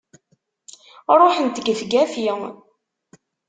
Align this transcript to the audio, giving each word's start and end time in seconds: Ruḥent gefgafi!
Ruḥent 1.19 1.63
gefgafi! 1.65 2.27